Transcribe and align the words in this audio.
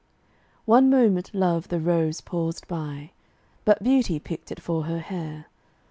One 0.65 0.89
moment 0.89 1.29
Love 1.31 1.67
the 1.67 1.79
rose 1.79 2.21
paused 2.21 2.67
by; 2.67 3.11
But 3.65 3.83
Beauty 3.83 4.17
picked 4.17 4.51
it 4.51 4.59
for 4.59 4.85
her 4.85 4.97
hair. 4.97 5.45